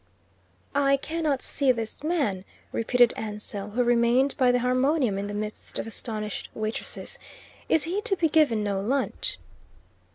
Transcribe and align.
"I 0.73 0.97
cannot 0.97 1.43
see 1.43 1.71
this 1.71 2.01
man," 2.03 2.43
repeated 2.71 3.13
Ansell, 3.15 3.69
who 3.69 3.83
remained 3.83 4.35
by 4.35 4.51
the 4.51 4.57
harmonium 4.57 5.19
in 5.19 5.27
the 5.27 5.35
midst 5.35 5.77
of 5.77 5.85
astonished 5.85 6.49
waitresses. 6.55 7.19
"Is 7.69 7.83
he 7.83 8.01
to 8.01 8.15
be 8.15 8.27
given 8.27 8.63
no 8.63 8.79
lunch?" 8.81 9.37